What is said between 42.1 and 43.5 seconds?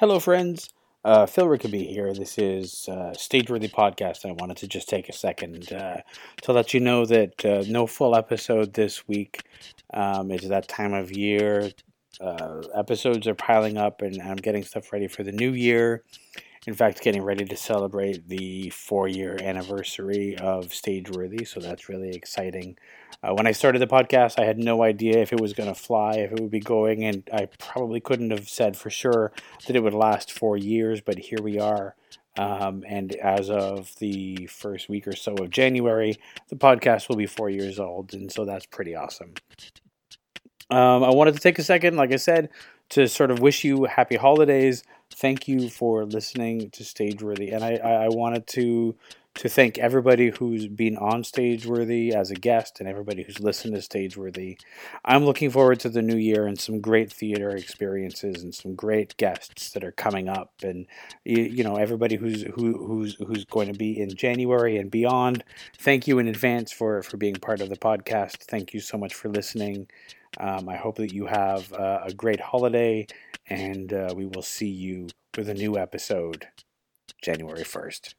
I said, to sort of